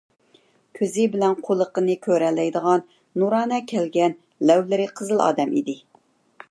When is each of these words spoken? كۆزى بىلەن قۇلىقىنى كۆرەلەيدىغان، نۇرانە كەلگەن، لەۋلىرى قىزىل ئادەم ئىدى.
كۆزى 0.77 1.03
بىلەن 1.15 1.35
قۇلىقىنى 1.49 1.97
كۆرەلەيدىغان، 2.07 2.85
نۇرانە 3.23 3.59
كەلگەن، 3.73 4.15
لەۋلىرى 4.51 4.91
قىزىل 5.01 5.25
ئادەم 5.27 5.55
ئىدى. 5.61 5.81